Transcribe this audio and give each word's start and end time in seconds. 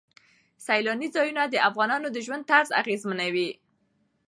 سیلانی 0.65 1.07
ځایونه 1.15 1.41
د 1.47 1.55
افغانانو 1.69 2.07
د 2.11 2.17
ژوند 2.25 2.43
طرز 2.51 2.69
اغېزمنوي. 2.81 3.49